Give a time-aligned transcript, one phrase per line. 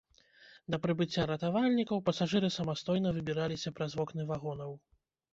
[0.75, 4.71] Да прыбыцця ратавальнікаў, пасажыры самастойна выбіраліся праз вокны вагонаў.